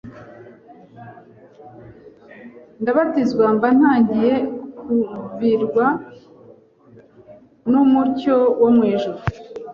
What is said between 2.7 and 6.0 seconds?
ndabatizwa mba ntangiye kuvirwa